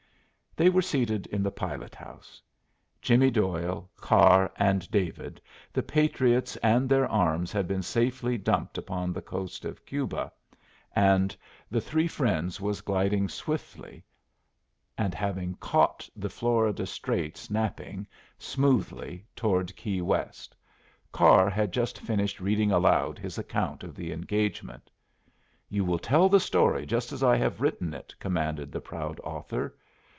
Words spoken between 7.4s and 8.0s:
had been